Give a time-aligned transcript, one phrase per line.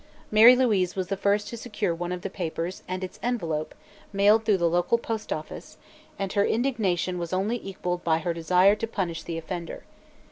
[0.31, 3.75] Mary Louise was the first to secure one of the papers and its envelope,
[4.11, 5.77] mailed through the local post office,
[6.17, 9.83] and her indignation was only equalled by her desire to punish the offender.